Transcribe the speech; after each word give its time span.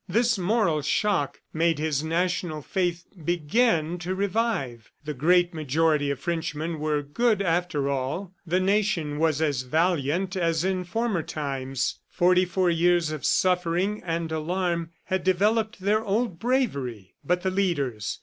This 0.09 0.35
moral 0.35 0.81
shock 0.81 1.41
made 1.53 1.77
his 1.77 2.03
national 2.03 2.63
faith 2.63 3.05
begin 3.23 3.99
to 3.99 4.15
revive. 4.15 4.89
The 5.05 5.13
great 5.13 5.53
majority 5.53 6.09
of 6.09 6.19
Frenchmen 6.19 6.79
were 6.79 7.03
good 7.03 7.39
after 7.39 7.87
all; 7.87 8.33
the 8.43 8.59
nation 8.59 9.19
was 9.19 9.43
as 9.43 9.61
valiant 9.61 10.35
as 10.35 10.63
in 10.63 10.85
former 10.85 11.21
times. 11.21 11.99
Forty 12.09 12.45
four 12.45 12.71
years 12.71 13.11
of 13.11 13.23
suffering 13.23 14.01
and 14.03 14.31
alarm 14.31 14.89
had 15.03 15.23
developed 15.23 15.79
their 15.79 16.03
old 16.03 16.39
bravery. 16.39 17.13
But 17.23 17.43
the 17.43 17.51
leaders? 17.51 18.19